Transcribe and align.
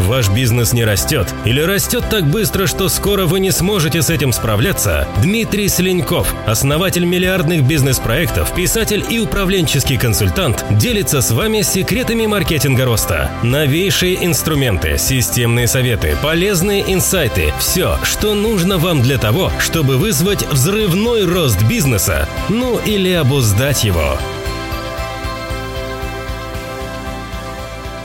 Ваш 0.00 0.28
бизнес 0.30 0.72
не 0.72 0.84
растет 0.84 1.32
или 1.44 1.60
растет 1.60 2.04
так 2.10 2.26
быстро, 2.26 2.66
что 2.66 2.88
скоро 2.88 3.26
вы 3.26 3.40
не 3.40 3.50
сможете 3.52 4.02
с 4.02 4.10
этим 4.10 4.32
справляться? 4.32 5.06
Дмитрий 5.22 5.68
Слиньков, 5.68 6.34
основатель 6.46 7.04
миллиардных 7.04 7.64
бизнес-проектов, 7.64 8.54
писатель 8.54 9.04
и 9.08 9.20
управленческий 9.20 9.96
консультант, 9.96 10.64
делится 10.70 11.20
с 11.20 11.30
вами 11.30 11.62
секретами 11.62 12.26
маркетинга 12.26 12.84
роста. 12.84 13.30
Новейшие 13.42 14.24
инструменты, 14.24 14.98
системные 14.98 15.68
советы, 15.68 16.16
полезные 16.22 16.92
инсайты– 16.92 17.52
все, 17.58 17.98
что 18.02 18.34
нужно 18.34 18.78
вам 18.78 19.00
для 19.00 19.18
того, 19.18 19.52
чтобы 19.60 19.96
вызвать 19.96 20.46
взрывной 20.50 21.24
рост 21.24 21.62
бизнеса, 21.64 22.28
ну 22.48 22.78
или 22.84 23.12
обуздать 23.12 23.84
его. 23.84 24.18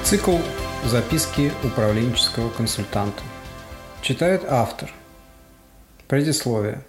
Цикл 0.04 0.38
Записки 0.86 1.52
управленческого 1.64 2.50
консультанта. 2.50 3.22
Читает 4.02 4.44
автор. 4.48 4.91
Предисловие. 6.08 6.81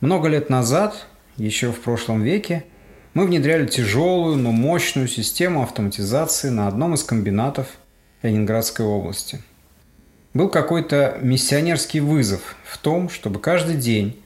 Много 0.00 0.28
лет 0.28 0.48
назад, 0.48 1.06
еще 1.36 1.70
в 1.70 1.80
прошлом 1.80 2.22
веке, 2.22 2.64
мы 3.12 3.26
внедряли 3.26 3.66
тяжелую, 3.66 4.36
но 4.36 4.52
мощную 4.52 5.06
систему 5.06 5.62
автоматизации 5.62 6.48
на 6.48 6.66
одном 6.66 6.94
из 6.94 7.04
комбинатов 7.04 7.68
Ленинградской 8.22 8.86
области. 8.86 9.40
Был 10.32 10.48
какой-то 10.48 11.18
миссионерский 11.20 12.00
вызов 12.00 12.56
в 12.64 12.78
том, 12.78 13.10
чтобы 13.10 13.38
каждый 13.38 13.76
день 13.76 14.20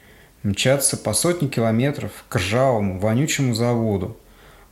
мчаться 0.45 0.97
по 0.97 1.13
сотни 1.13 1.49
километров 1.49 2.25
к 2.29 2.37
ржавому, 2.37 3.01
вонючему 3.01 3.55
заводу– 3.55 4.17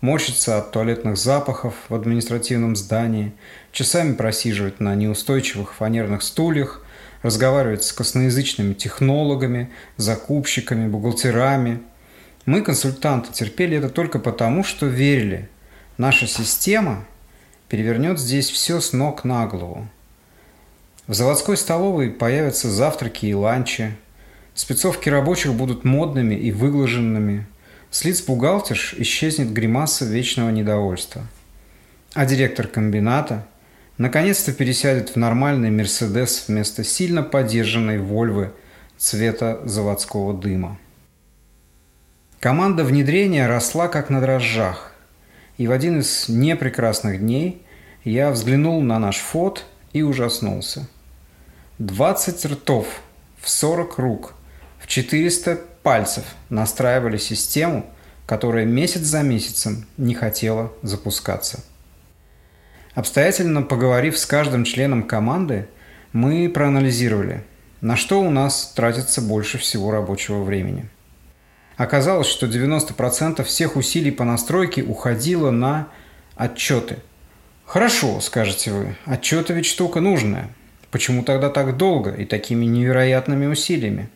морщиться 0.04 0.58
от 0.58 0.70
туалетных 0.70 1.16
запахов 1.16 1.74
в 1.88 1.94
административном 1.94 2.76
здании, 2.76 3.32
часами 3.72 4.12
просиживать 4.12 4.78
на 4.78 4.94
неустойчивых 4.94 5.72
фанерных 5.72 6.22
стульях, 6.22 6.84
разговаривать 7.22 7.84
с 7.84 7.92
косноязычными 7.94 8.74
технологами, 8.74 9.70
закупщиками, 9.96 10.88
бухгалтерами. 10.88 11.80
Мы, 12.44 12.61
консультанты, 12.61 13.33
терпели 13.33 13.78
это 13.78 13.88
только 13.88 14.19
потому, 14.19 14.62
что 14.62 14.84
верили. 14.84 15.48
Наша 15.96 16.27
система 16.27 17.06
перевернет 17.70 18.18
здесь 18.18 18.50
все 18.50 18.80
с 18.83 18.92
ног 18.92 19.24
на 19.24 19.46
голову. 19.46 19.89
В 21.06 21.14
заводской 21.14 21.56
столовой 21.56 22.11
появятся 22.11 22.70
завтраки 22.70 23.24
и 23.24 23.33
ланчи. 23.33 23.96
Спецовки 24.52 25.08
рабочих 25.08 25.55
будут 25.55 25.83
модными 25.84 26.34
и 26.34 26.52
выглаженными– 26.52 27.46
с 27.95 28.05
лиц 28.05 28.23
бухгалтерш 28.23 28.95
исчезнет 28.98 29.53
гримаса 29.53 30.05
вечного 30.05 30.50
недовольства. 30.50 31.23
А 32.12 32.27
директор 32.27 32.67
комбината 32.67 33.47
наконец-то 33.98 34.53
пересядет 34.53 35.11
в 35.11 35.17
нормальный 35.17 35.70
«Мерседес» 35.70 36.47
вместо 36.48 36.83
сильно 36.83 37.23
поддержанной 37.23 38.01
«Вольвы» 38.01 38.53
цвета 38.97 39.61
заводского 39.64 40.34
дыма. 40.34 40.77
Команда 42.41 42.83
внедрения 42.83 43.47
росла 43.47 43.86
как 43.86 44.11
на 44.11 44.20
дрожжах. 44.20 44.92
И 45.56 45.69
в 45.69 45.70
один 45.70 46.01
из 46.01 46.29
непрекрасных 46.29 47.20
дней 47.20 47.62
я 48.03 48.33
взглянул 48.33 48.83
на 48.83 48.98
наш 48.98 49.19
фот 49.19 49.67
и 49.92 50.03
ужаснулся. 50.03 50.89
20 51.79 52.45
ртов 52.47 52.89
в 53.41 53.48
40 53.48 53.98
рук 54.01 54.34
400 54.95 55.59
пальцев 55.83 56.23
настраивали 56.50 57.17
систему, 57.17 57.84
которая 58.27 58.64
месяц 58.64 59.01
за 59.01 59.23
месяцем 59.23 59.86
не 59.97 60.14
хотела 60.14 60.73
запускаться. 60.83 61.64
Обстоятельно 62.95 63.62
поговорив 63.62 64.17
с 64.17 64.25
каждым 64.25 64.62
членом 64.62 65.03
команды, 65.03 65.67
мы 66.12 66.48
проанализировали, 66.48 67.42
на 67.81 67.97
что 67.97 68.20
у 68.20 68.31
нас 68.31 68.73
тратится 68.77 69.20
больше 69.20 69.59
всего 69.59 69.91
рабочего 69.91 70.45
времени. 70.45 70.89
Оказалось, 71.77 72.29
что 72.29 72.47
90% 72.47 73.42
всех 73.42 73.74
усилий 73.74 74.13
по 74.13 74.23
настройке 74.23 74.85
уходило 74.85 75.51
на 75.51 75.89
отчеты. 76.36 76.98
Хорошо, 77.64 78.20
скажете 78.20 78.70
вы, 78.70 78.95
отчеты 79.07 79.55
ведь 79.55 79.67
штука 79.67 79.98
нужная. 79.98 80.51
Почему 80.92 81.24
тогда 81.24 81.51
так 81.51 81.77
долго 81.77 82.13
и 82.13 82.24
такими 82.24 82.64
невероятными 82.64 83.47
усилиями? 83.47 84.08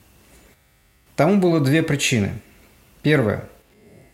Тому 1.19 1.39
было 1.39 1.59
две 1.59 1.83
причины. 1.83 2.31
Первое. 3.03 3.49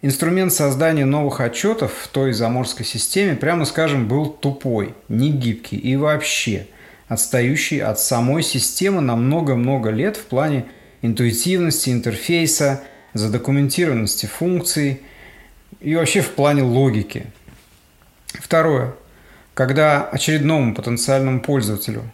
Инструмент 0.00 0.54
создания 0.54 1.04
новых 1.04 1.42
отчетов 1.42 1.92
в 1.92 2.08
той 2.08 2.32
заморской 2.32 2.86
системе, 2.86 3.36
прямо 3.36 3.66
скажем, 3.66 4.08
был 4.08 4.30
тупой, 4.30 4.94
негибкий 5.10 5.76
и 5.76 5.96
вообще 5.96 6.66
отстающий 7.06 7.82
от 7.82 8.00
самой 8.00 8.42
системы 8.42 9.02
на 9.02 9.16
много-много 9.16 9.90
лет 9.90 10.16
в 10.16 10.24
плане 10.24 10.64
интуитивности 11.02 11.90
интерфейса, 11.90 12.82
задокументированности 13.12 14.24
функций 14.24 15.02
и 15.80 15.94
вообще 15.96 16.22
в 16.22 16.30
плане 16.30 16.62
логики. 16.62 17.26
Второе. 18.28 18.94
Когда 19.52 20.08
очередному 20.08 20.74
потенциальному 20.74 21.42
пользователю 21.42 22.10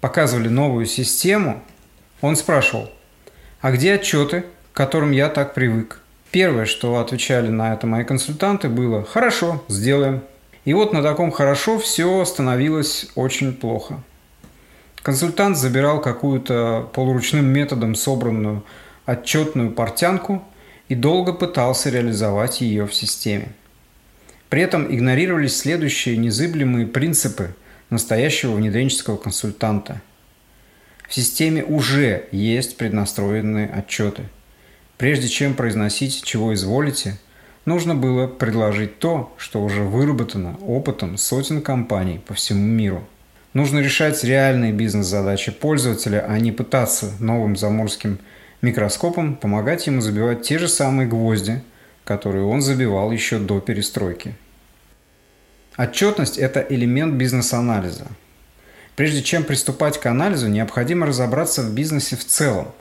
показывали 0.00 0.46
новую 0.46 0.86
систему, 0.86 1.60
он 2.20 2.36
спрашивал– 2.36 2.88
а 3.60 3.72
где 3.72 3.94
отчеты, 3.94 4.44
к 4.72 4.76
которым 4.76 5.10
я 5.10 5.28
так 5.28 5.54
привык? 5.54 6.00
Первое, 6.30 6.64
что 6.64 6.98
отвечали 7.00 7.48
на 7.48 7.72
это 7.74 7.86
мои 7.86 8.04
консультанты, 8.04 8.68
было 8.68 9.02
«хорошо, 9.04 9.64
сделаем». 9.68 10.22
И 10.64 10.74
вот 10.74 10.92
на 10.92 11.02
таком 11.02 11.32
«хорошо» 11.32 11.78
все 11.78 12.24
становилось 12.24 13.08
очень 13.14 13.52
плохо. 13.52 14.00
Консультант 15.02 15.56
забирал 15.56 16.00
какую-то 16.00 16.88
полуручным 16.92 17.46
методом 17.46 17.94
собранную 17.94 18.62
отчетную 19.06 19.72
портянку 19.72 20.44
и 20.88 20.94
долго 20.94 21.32
пытался 21.32 21.88
реализовать 21.90 22.60
ее 22.60 22.86
в 22.86 22.94
системе. 22.94 23.52
При 24.50 24.62
этом 24.62 24.94
игнорировались 24.94 25.56
следующие 25.56 26.16
незыблемые 26.16 26.86
принципы 26.86 27.54
настоящего 27.90 28.52
внедренческого 28.52 29.16
консультанта– 29.16 30.02
в 31.08 31.14
системе 31.14 31.64
уже 31.64 32.26
есть 32.32 32.76
преднастроенные 32.76 33.66
отчеты. 33.66 34.24
Прежде 34.98 35.28
чем 35.28 35.54
произносить 35.54 36.22
«чего 36.22 36.52
изволите», 36.52 37.16
нужно 37.64 37.94
было 37.94 38.26
предложить 38.26 38.98
то, 38.98 39.34
что 39.38 39.64
уже 39.64 39.82
выработано 39.84 40.58
опытом 40.58 41.16
сотен 41.16 41.62
компаний 41.62 42.20
по 42.26 42.34
всему 42.34 42.60
миру. 42.60 43.08
Нужно 43.54 43.78
решать 43.78 44.22
реальные 44.22 44.72
бизнес-задачи 44.72 45.50
пользователя, 45.50 46.26
а 46.28 46.38
не 46.38 46.52
пытаться 46.52 47.14
новым 47.20 47.56
заморским 47.56 48.18
микроскопом 48.60 49.34
помогать 49.34 49.86
ему 49.86 50.02
забивать 50.02 50.42
те 50.42 50.58
же 50.58 50.68
самые 50.68 51.08
гвозди, 51.08 51.62
которые 52.04 52.44
он 52.44 52.60
забивал 52.60 53.12
еще 53.12 53.38
до 53.38 53.60
перестройки. 53.60 54.34
Отчетность– 55.78 56.36
это 56.38 56.60
элемент 56.68 57.14
бизнес-анализа– 57.14 58.08
Прежде 58.98 59.22
чем 59.22 59.44
приступать 59.44 60.00
к 60.00 60.06
анализу, 60.06 60.48
необходимо 60.48 61.06
разобраться 61.06 61.62
в 61.62 61.72
бизнесе 61.72 62.16
в 62.16 62.24
целом, 62.24 62.72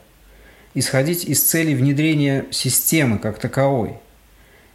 исходить 0.74 1.26
из 1.26 1.44
целей 1.44 1.76
внедрения 1.76 2.48
системы 2.50 3.20
как 3.20 3.38
таковой. 3.38 4.00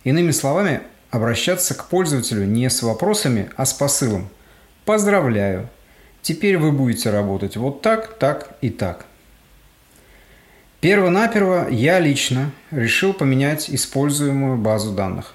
Иными 0.05 0.31
словами, 0.31 0.83
обращаться 1.11 1.75
к 1.75 1.89
пользователю 1.89 2.47
не 2.47 2.71
с 2.71 2.81
вопросами, 2.83 3.51
а 3.57 3.67
с 3.67 3.73
посылом. 3.73 4.29
Поздравляю! 4.85 5.69
Теперь 6.23 6.59
вы 6.59 6.71
будете 6.71 7.11
работать 7.11 7.57
вот 7.57 7.83
так, 7.83 8.17
так 8.21 8.57
и 8.61 8.71
так. 8.71 9.07
Первонаперво 10.81 11.67
я 11.71 11.99
лично 11.99 12.53
решил 12.71 13.13
поменять 13.13 13.69
используемую 13.69 14.59
базу 14.59 14.93
данных. 14.93 15.35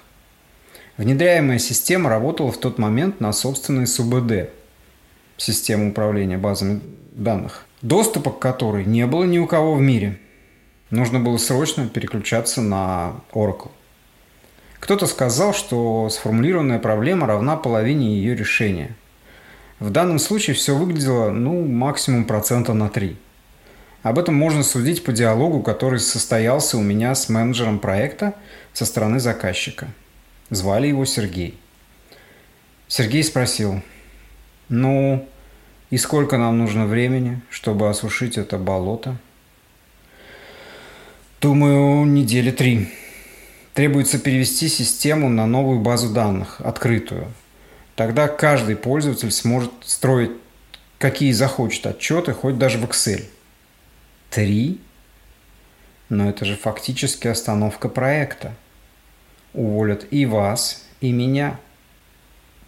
Внедряемая 0.96 1.58
система 1.58 2.08
работала 2.08 2.50
в 2.50 2.56
тот 2.56 2.78
момент 2.78 3.20
на 3.20 3.34
собственной 3.34 3.86
СУБД– 3.86 4.48
систему 5.38 5.90
управления 5.90 6.36
базами 6.36 6.80
данных, 7.12 7.64
доступа 7.80 8.30
к 8.30 8.38
которой 8.38 8.84
не 8.84 9.06
было 9.06 9.24
ни 9.24 9.38
у 9.38 9.46
кого 9.46 9.74
в 9.74 9.80
мире. 9.80 10.18
Нужно 10.90 11.20
было 11.20 11.38
срочно 11.38 11.88
переключаться 11.88 12.60
на 12.60 13.14
Oracle. 13.32 13.70
Кто-то 14.80 15.06
сказал, 15.06 15.54
что 15.54 16.08
сформулированная 16.10 16.78
проблема 16.78 17.26
равна 17.26 17.56
половине 17.56 18.16
ее 18.16 18.34
решения. 18.34 18.94
В 19.80 19.90
данном 19.90 20.18
случае 20.18 20.54
все 20.54 20.74
выглядело, 20.74 21.30
ну, 21.30 21.64
максимум 21.66 22.24
процента 22.24 22.74
на 22.74 22.88
3. 22.88 23.16
Об 24.02 24.18
этом 24.18 24.34
можно 24.34 24.62
судить 24.62 25.04
по 25.04 25.12
диалогу, 25.12 25.62
который 25.62 26.00
состоялся 26.00 26.78
у 26.78 26.82
меня 26.82 27.14
с 27.14 27.28
менеджером 27.28 27.78
проекта 27.78 28.34
со 28.72 28.86
стороны 28.86 29.20
заказчика. 29.20 29.88
Звали 30.50 30.88
его 30.88 31.04
Сергей. 31.04 31.58
Сергей 32.86 33.22
спросил, 33.22 33.82
ну, 34.68 35.26
и 35.90 35.96
сколько 35.98 36.38
нам 36.38 36.58
нужно 36.58 36.86
времени, 36.86 37.40
чтобы 37.50 37.88
осушить 37.88 38.36
это 38.36 38.58
болото? 38.58 39.16
Думаю, 41.40 42.04
недели 42.04 42.50
три. 42.50 42.92
Требуется 43.74 44.18
перевести 44.18 44.68
систему 44.68 45.28
на 45.28 45.46
новую 45.46 45.80
базу 45.80 46.12
данных, 46.12 46.60
открытую. 46.60 47.32
Тогда 47.94 48.28
каждый 48.28 48.76
пользователь 48.76 49.30
сможет 49.30 49.70
строить 49.82 50.32
какие 50.98 51.32
захочет 51.32 51.86
отчеты, 51.86 52.32
хоть 52.32 52.58
даже 52.58 52.78
в 52.78 52.84
Excel. 52.84 53.24
Три? 54.30 54.80
Но 56.08 56.28
это 56.28 56.44
же 56.44 56.56
фактически 56.56 57.28
остановка 57.28 57.88
проекта. 57.88 58.54
Уволят 59.54 60.06
и 60.10 60.26
вас, 60.26 60.84
и 61.00 61.12
меня. 61.12 61.58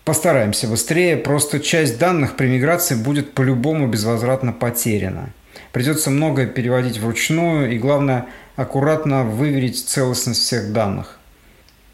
Постараемся 0.05 0.67
быстрее, 0.67 1.17
просто 1.17 1.61
часть 1.61 1.99
данных 1.99 2.37
при 2.37 2.47
миграции 2.47 2.95
будет 2.95 3.33
по-любому 3.33 3.87
безвозвратно 3.87 4.53
потеряна. 4.53 5.31
Придется 5.73 6.11
многое 6.11 6.47
переводить 6.47 6.99
вручную 6.99 7.73
и, 7.73 7.79
главное, 7.79 8.27
аккуратно 8.57 9.25
выверить 9.25 9.87
целостность 9.87 10.41
всех 10.41 10.73
данных. 10.73 11.19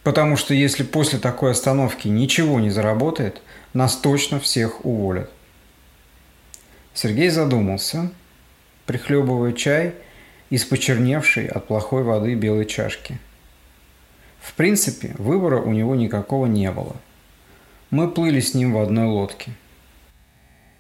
Потому 0.03 0.37
что 0.37 0.55
если 0.55 0.85
после 0.85 1.19
такой 1.19 1.50
остановки 1.50 2.06
ничего 2.06 2.61
не 2.61 2.70
заработает, 2.70 3.43
нас 3.73 3.97
точно 3.97 4.38
всех 4.38 4.85
уволят. 4.85 5.31
Сергей 6.94 7.29
задумался, 7.29 8.11
прихлебывая 8.87 9.52
чай 9.52 9.94
из 10.49 10.64
почерневшей 10.64 11.47
от 11.49 11.67
плохой 11.67 12.05
воды 12.05 12.35
белой 12.35 12.67
чашки. 12.67 13.19
В 14.41 14.55
принципе, 14.55 15.14
выбора 15.19 15.61
у 15.61 15.73
него 15.73 15.97
никакого 15.97 16.47
не 16.47 16.70
было. 16.70 16.94
Мы 17.91 18.11
плыли 18.11 18.41
с 18.41 18.55
ним 18.55 18.73
в 18.73 18.79
одной 18.79 19.06
лодке. 19.06 19.53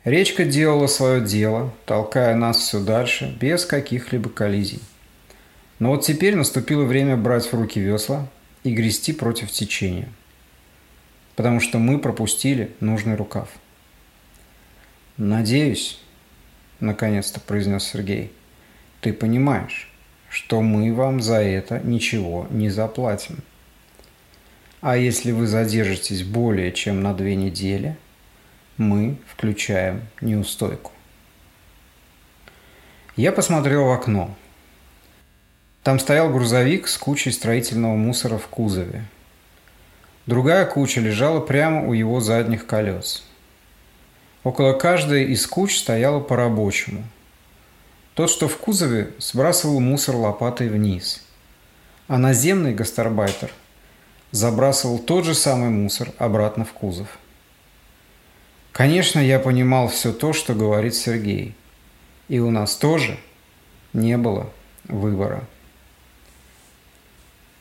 Речка 0.04 0.44
делала 0.44 0.86
свое 0.86 1.20
дело, 1.20 1.72
толкая 1.84 2.34
нас 2.34 2.58
все 2.58 2.80
дальше, 2.80 3.36
без 3.40 3.64
каких-либо 3.64 4.28
коллизий. 4.28 4.80
Но 5.78 5.90
вот 5.90 6.04
теперь 6.04 6.36
наступило 6.36 6.84
время 6.84 7.16
брать 7.16 7.46
в 7.46 7.54
руки 7.54 7.80
весла 7.80 8.28
и 8.62 8.72
грести 8.72 9.12
против 9.12 9.50
течения. 9.50 10.08
Потому 11.34 11.60
что 11.60 11.78
мы 11.78 11.98
пропустили 11.98 12.72
нужный 12.80 13.16
рукав. 13.16 13.48
Надеюсь,– 15.16 16.00
наконец-то 16.80 17.40
произнес 17.40 17.84
Сергей. 17.84 18.32
«Ты 19.00 19.14
понимаешь, 19.14 19.90
что 20.28 20.60
мы 20.60 20.92
вам 20.92 21.22
за 21.22 21.36
это 21.36 21.80
ничего 21.80 22.46
не 22.50 22.68
заплатим. 22.68 23.38
А 24.88 24.96
если 24.96 25.32
вы 25.32 25.48
задержитесь 25.48 26.22
более 26.22 26.70
чем 26.70 27.00
на 27.00 27.12
две 27.12 27.34
недели, 27.34 27.96
мы 28.76 29.16
включаем 29.26 30.02
неустойку». 30.20 30.92
Я 33.16 33.32
посмотрел 33.32 33.86
в 33.86 33.90
окно. 33.90 34.32
Там 35.82 35.98
стоял 35.98 36.32
грузовик 36.32 36.86
с 36.86 36.96
кучей 36.98 37.32
строительного 37.32 37.96
мусора 37.96 38.38
в 38.38 38.46
кузове. 38.46 39.02
Другая 40.26 40.64
куча 40.66 41.00
лежала 41.00 41.40
прямо 41.40 41.84
у 41.88 41.92
его 41.92 42.20
задних 42.20 42.64
колес– 42.64 43.24
Около 44.44 44.74
каждой 44.74 45.24
из 45.32 45.44
куч 45.44 45.76
стояло 45.76 46.20
по-рабочему. 46.20 47.02
Тот, 48.14 48.30
что 48.30 48.46
в 48.46 48.56
кузове, 48.58 49.10
сбрасывал 49.18 49.80
мусор 49.80 50.14
лопатой 50.14 50.68
вниз, 50.68 51.24
а 52.06 52.16
наземный 52.16 52.72
гастарбайтер 52.72 53.50
забрасывал 54.36 54.98
тот 54.98 55.24
же 55.24 55.34
самый 55.34 55.70
мусор 55.70 56.10
обратно 56.18 56.64
в 56.64 56.72
кузов. 56.72 57.18
Конечно, 58.72 59.18
я 59.18 59.38
понимал 59.38 59.88
все 59.88 60.12
то, 60.12 60.32
что 60.32 60.54
говорит 60.54 60.94
Сергей. 60.94 61.54
И 62.28 62.38
у 62.38 62.50
нас 62.50 62.76
тоже 62.76 63.18
не 63.92 64.18
было 64.18 64.50
выбора. 64.84 65.44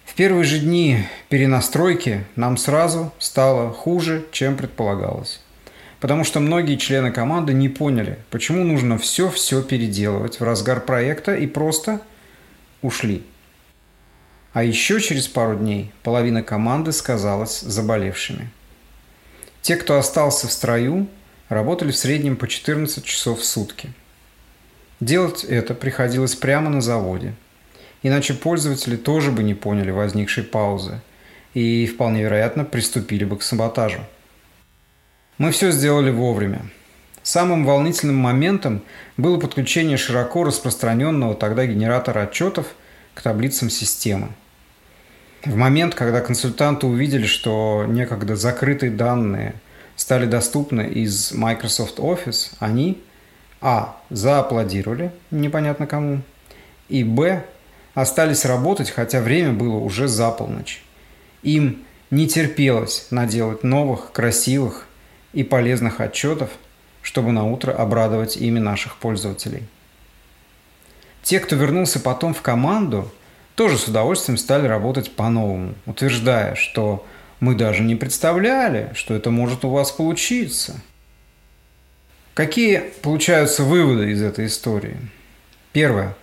В 0.03 0.13
первые 0.15 0.43
же 0.43 0.59
дни 0.59 1.05
перенастройки 1.29 2.25
нам 2.35 2.57
сразу 2.57 3.13
стало 3.19 3.71
хуже, 3.71 4.25
чем 4.31 4.57
предполагалось. 4.57 5.41
Потому 5.99 6.23
что 6.23 6.39
многие 6.39 6.75
члены 6.75 7.11
команды 7.11 7.53
не 7.53 7.69
поняли, 7.69 8.19
почему 8.29 8.63
нужно 8.63 8.97
все-все 8.97 9.61
переделывать 9.61 10.39
в 10.39 10.43
разгар 10.43 10.81
проекта 10.81 11.35
и 11.35 11.47
просто 11.47 12.01
ушли. 12.81 13.23
А 14.55 14.63
еще 14.63 14.99
через 14.99 15.27
пару 15.27 15.55
дней 15.55 15.91
половина 16.01 16.41
команды 16.41 16.91
сказалась 16.93 17.59
заболевшими. 17.59 18.49
Те, 19.61 19.75
кто 19.75 19.97
остался 19.97 20.47
в 20.47 20.51
строю, 20.51 21.07
работали 21.49 21.91
в 21.91 21.97
среднем 21.97 22.37
по 22.37 22.47
14 22.47 23.05
часов 23.05 23.41
в 23.41 23.45
сутки. 23.45 23.93
Делать 24.99 25.43
это 25.43 25.75
приходилось 25.75 26.35
прямо 26.35 26.71
на 26.71 26.81
заводе. 26.81 27.35
Иначе 28.01 28.33
пользователи 28.33 28.95
тоже 28.95 29.31
бы 29.31 29.43
не 29.43 29.53
поняли 29.53 29.91
возникшей 29.91 30.43
паузы 30.43 31.01
и, 31.53 31.85
вполне 31.85 32.23
вероятно, 32.23 32.65
приступили 32.65 33.25
бы 33.25 33.37
к 33.37 33.43
саботажу– 33.43 33.99
мы 35.37 35.51
все 35.51 35.71
сделали 35.71 36.11
вовремя. 36.11 36.61
Самым 37.21 37.65
волнительным 37.65 38.15
моментом 38.15 38.83
было 39.17 39.37
подключение 39.37 39.97
широко 39.97 40.45
распространенного 40.45 41.35
тогда 41.35 41.65
генератора 41.65 42.21
отчетов 42.21 42.67
к 43.13 43.21
таблицам 43.21 43.69
системы. 43.69 44.29
В 45.45 45.55
момент, 45.55 45.93
когда 45.93 46.21
консультанты 46.21 46.87
увидели, 46.87 47.27
что 47.27 47.85
некогда 47.87 48.35
закрытые 48.35 48.91
данные 48.91 49.53
стали 49.95 50.25
доступны 50.25 50.81
из 50.81 51.31
Microsoft 51.33 51.99
Office, 51.99 52.51
они 52.59 53.01
а. 53.61 53.95
зааплодировали, 54.09 55.11
непонятно 55.31 55.87
кому, 55.87 56.21
и 56.89 57.03
б. 57.03 57.45
остались 57.93 58.45
работать, 58.45 58.89
хотя 58.89 59.21
время 59.21 59.53
было 59.53 59.77
уже 59.77 60.07
за 60.07 60.31
полночь. 60.31 60.83
Им 61.43 61.83
не 62.09 62.27
терпелось 62.27 63.07
наделать 63.11 63.63
новых, 63.63 64.11
красивых 64.11 64.87
и 65.33 65.43
полезных 65.43 66.01
отчетов, 66.01 66.49
чтобы 67.01 67.31
на 67.31 67.45
утро 67.45 67.71
обрадовать 67.71 68.35
ими 68.35 68.59
наших 68.59 68.97
пользователей. 68.97 69.63
Те, 71.21 71.39
кто 71.39 71.55
вернулся 71.55 71.99
потом 71.99 72.33
в 72.33 72.41
команду, 72.41 73.11
тоже 73.55 73.77
с 73.77 73.87
удовольствием 73.87 74.37
стали 74.37 74.67
работать 74.67 75.15
по-новому, 75.15 75.75
утверждая, 75.85 76.55
что 76.55 77.05
мы 77.39 77.55
даже 77.55 77.83
не 77.83 77.95
представляли, 77.95 78.91
что 78.93 79.13
это 79.13 79.31
может 79.31 79.65
у 79.65 79.69
вас 79.69 79.91
получиться. 79.91 80.81
Какие 82.33 82.79
получаются 83.01 83.63
выводы 83.63 84.11
из 84.11 84.21
этой 84.21 84.47
истории? 84.47 84.97
Первое. 85.71 86.15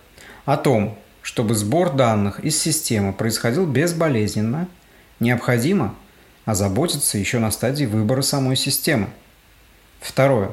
О 0.45 0.57
том, 0.57 0.99
чтобы 1.23 1.55
сбор 1.55 1.95
данных 1.95 2.41
из 2.41 2.61
системы 2.61 3.13
происходил 3.13 3.67
безболезненно, 3.67 4.69
необходимо 5.21 5.95
озаботиться 6.45 7.17
еще 7.17 7.39
на 7.39 7.51
стадии 7.51 7.85
выбора 7.85 8.23
самой 8.23 8.57
системы. 8.57 9.09
Второе. 10.01 10.51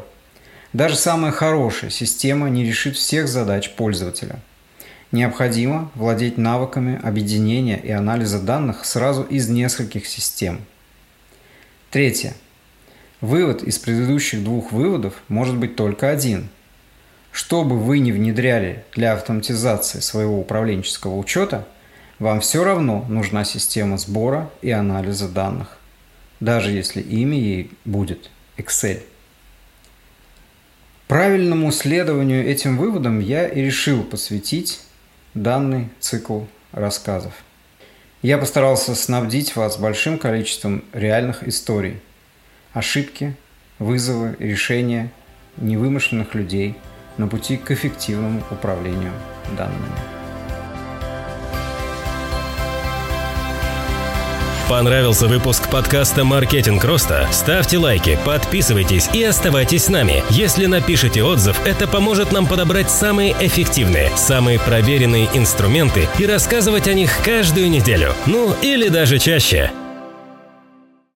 Даже 0.71 0.95
самая 0.95 1.31
хорошая 1.31 1.89
система 1.89 2.49
не 2.49 2.63
решит 2.63 2.95
всех 2.95 3.27
задач 3.27 3.71
пользователя. 3.71 4.39
Необходимо 5.11 5.92
владеть 5.95 6.37
навыками 6.37 6.99
объединения 7.01 7.80
и 7.80 7.92
анализа 7.92 8.39
данных 8.39 8.85
сразу 8.85 9.23
из 9.23 9.49
нескольких 9.49 10.07
систем. 10.07 10.61
Третье. 11.89 12.33
Вывод 13.21 13.63
из 13.63 13.80
предыдущих 13.80 14.44
двух 14.44 14.71
выводов 14.71 15.16
может 15.28 15.57
быть 15.57 15.75
только 15.75 16.09
один. 16.09 16.49
Что 17.31 17.63
бы 17.63 17.78
вы 17.78 17.99
ни 17.99 18.11
внедряли 18.11 18.83
для 18.94 19.13
автоматизации 19.13 19.99
своего 19.99 20.39
управленческого 20.39 21.18
учета, 21.18 21.68
вам 22.19 22.42
все 22.42 22.63
равно 22.63 23.06
нужна 23.09 23.44
система 23.45 23.97
сбора 23.97 24.49
и 24.61 24.71
анализа 24.71 25.28
данных 25.28 25.80
даже 26.39 26.71
если 26.71 27.01
имя 27.01 27.37
ей 27.37 27.71
будет 27.85 28.30
Excel. 28.57 29.01
Правильному 31.07 31.71
следованию 31.71 32.45
этим 32.45 32.78
выводам 32.78 33.19
я 33.19 33.47
и 33.47 33.61
решил 33.61 34.04
посвятить 34.04 34.81
данный 35.33 35.90
цикл 36.00 36.42
рассказов. 36.71 37.33
Я 38.21 38.38
постарался 38.38 38.95
снабдить 38.95 39.56
вас 39.56 39.78
большим 39.78 40.18
количеством 40.18 40.83
реальных 40.92 41.48
историй, 41.48 42.02
ошибки, 42.74 43.36
вызовы, 43.80 44.36
решения 44.40 45.12
невымышленных 45.57 46.36
людей 46.36 46.76
на 47.18 47.28
пути 47.28 47.57
к 47.57 47.71
эффективному 47.71 48.44
управлению 48.52 49.14
данными. 49.57 50.19
Понравился 54.69 55.28
выпуск 55.28 55.68
подкаста 55.71 56.23
«Маркетинг 56.23 56.83
роста»? 56.85 57.28
Ставьте 57.31 57.80
лайки, 57.80 58.19
подписывайтесь 58.23 59.09
и 59.16 59.23
оставайтесь 59.23 59.85
с 59.85 59.90
нами. 59.90 60.23
Если 60.30 60.68
напишите 60.68 61.23
отзыв, 61.23 61.59
это 61.66 61.88
поможет 61.88 62.31
нам 62.31 62.45
подобрать 62.45 62.92
самые 62.92 63.35
эффективные, 63.40 64.16
самые 64.16 64.59
проверенные 64.59 65.28
инструменты 65.33 66.07
и 66.19 66.28
рассказывать 66.28 66.88
о 66.88 66.94
них 66.94 67.09
каждую 67.26 67.71
неделю. 67.71 68.14
Ну 68.28 68.54
или 68.61 68.90
даже 68.90 69.18
чаще. 69.18 69.71